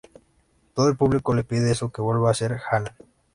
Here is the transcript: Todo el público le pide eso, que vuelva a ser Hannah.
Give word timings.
Todo 0.73 0.87
el 0.89 0.97
público 0.97 1.35
le 1.35 1.43
pide 1.43 1.69
eso, 1.69 1.91
que 1.91 2.01
vuelva 2.01 2.31
a 2.31 2.33
ser 2.33 2.59
Hannah. 2.71 2.95